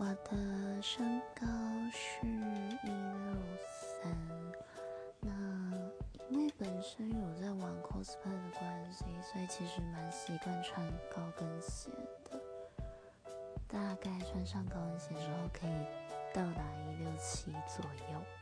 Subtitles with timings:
[0.00, 1.46] 我的身高
[1.92, 3.36] 是一六
[3.68, 4.10] 三
[5.20, 5.30] 那
[6.30, 11.90] 因为本身有在玩 cosplay 的关系所以其实蛮习惯穿高跟鞋
[12.24, 12.40] 的。
[13.68, 15.86] 大概穿上高跟鞋之后可以
[16.32, 18.39] 到达一六七左右。